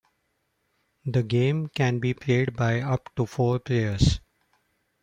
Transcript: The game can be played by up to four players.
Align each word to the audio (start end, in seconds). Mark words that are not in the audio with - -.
The 1.05 1.21
game 1.21 1.67
can 1.67 1.99
be 1.99 2.15
played 2.15 2.55
by 2.57 2.81
up 2.81 3.13
to 3.17 3.27
four 3.27 3.59
players. 3.59 4.19